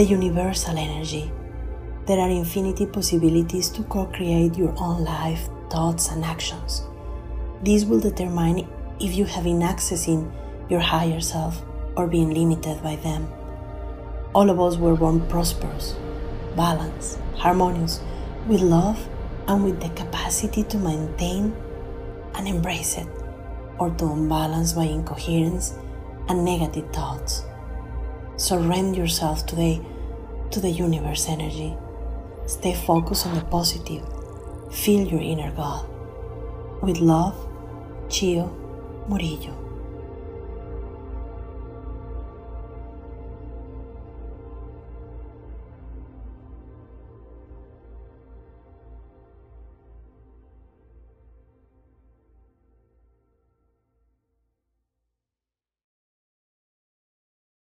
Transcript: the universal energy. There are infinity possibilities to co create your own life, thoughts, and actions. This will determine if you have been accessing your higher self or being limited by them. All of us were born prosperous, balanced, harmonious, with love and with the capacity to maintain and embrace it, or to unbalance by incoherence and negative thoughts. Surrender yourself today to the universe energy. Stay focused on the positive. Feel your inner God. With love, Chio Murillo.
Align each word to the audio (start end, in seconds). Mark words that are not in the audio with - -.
the 0.00 0.06
universal 0.06 0.78
energy. 0.78 1.30
There 2.06 2.18
are 2.18 2.30
infinity 2.30 2.86
possibilities 2.86 3.68
to 3.70 3.82
co 3.82 4.06
create 4.06 4.56
your 4.56 4.74
own 4.78 5.04
life, 5.04 5.50
thoughts, 5.68 6.08
and 6.08 6.24
actions. 6.24 6.84
This 7.62 7.84
will 7.84 8.00
determine 8.00 8.66
if 8.98 9.14
you 9.14 9.26
have 9.26 9.44
been 9.44 9.60
accessing 9.60 10.32
your 10.70 10.80
higher 10.80 11.20
self 11.20 11.62
or 11.96 12.06
being 12.06 12.32
limited 12.32 12.82
by 12.82 12.96
them. 12.96 13.28
All 14.34 14.48
of 14.48 14.58
us 14.58 14.78
were 14.78 14.96
born 14.96 15.20
prosperous, 15.28 15.96
balanced, 16.56 17.18
harmonious, 17.36 18.00
with 18.46 18.62
love 18.62 19.06
and 19.48 19.62
with 19.62 19.82
the 19.82 19.90
capacity 19.90 20.62
to 20.62 20.78
maintain 20.78 21.54
and 22.36 22.48
embrace 22.48 22.96
it, 22.96 23.08
or 23.78 23.90
to 23.90 24.06
unbalance 24.06 24.72
by 24.72 24.84
incoherence 24.84 25.74
and 26.30 26.42
negative 26.42 26.90
thoughts. 26.90 27.44
Surrender 28.40 29.00
yourself 29.00 29.44
today 29.44 29.82
to 30.50 30.60
the 30.60 30.70
universe 30.70 31.28
energy. 31.28 31.76
Stay 32.46 32.72
focused 32.72 33.26
on 33.26 33.34
the 33.34 33.42
positive. 33.42 34.02
Feel 34.72 35.06
your 35.06 35.20
inner 35.20 35.50
God. 35.54 35.86
With 36.82 37.00
love, 37.00 37.36
Chio 38.08 38.46
Murillo. 39.08 39.69